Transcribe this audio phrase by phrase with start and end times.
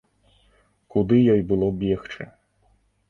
[0.95, 2.29] Куды ёй было бегчы.